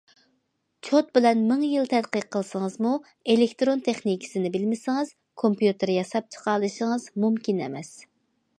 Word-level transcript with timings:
چوت 0.85 1.09
بىلەن 1.17 1.41
مىڭ 1.49 1.65
يىل 1.71 1.89
تەتقىق 1.91 2.25
قىلسىڭىزمۇ، 2.35 2.93
ئېلېكتىرون 3.33 3.83
تېخنىكىسى 3.89 4.43
بىلمىسىڭىز، 4.57 5.11
كومپيۇتېر 5.43 5.95
ياساپ 5.97 6.33
چىقالىشىڭىز 6.37 7.07
مۇمكىن 7.25 7.61
ئەمەس. 7.67 7.93